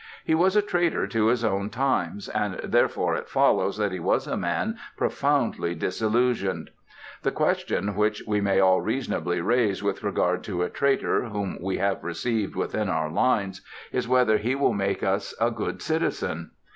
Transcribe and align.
He 0.25 0.33
was 0.33 0.55
a 0.55 0.63
traitor 0.63 1.05
to 1.05 1.27
his 1.27 1.43
own 1.43 1.69
times, 1.69 2.27
and 2.27 2.55
therefore 2.63 3.13
it 3.13 3.29
follows 3.29 3.77
that 3.77 3.91
he 3.91 3.99
was 3.99 4.25
a 4.25 4.35
man 4.35 4.77
profoundly 4.97 5.75
disillusioned. 5.75 6.71
The 7.21 7.29
question 7.29 7.93
which 7.95 8.23
we 8.25 8.41
may 8.41 8.59
all 8.59 8.81
reasonably 8.81 9.41
raise 9.41 9.83
with 9.83 10.01
regard 10.01 10.43
to 10.45 10.63
a 10.63 10.71
traitor 10.71 11.25
whom 11.25 11.59
we 11.61 11.77
have 11.77 12.03
received 12.03 12.55
within 12.55 12.89
our 12.89 13.11
lines 13.11 13.61
is 13.91 14.07
whether 14.07 14.37
he 14.39 14.55
will 14.55 14.73
make 14.73 15.03
us 15.03 15.35
a 15.39 15.51
good 15.51 15.83
citizen. 15.83 16.49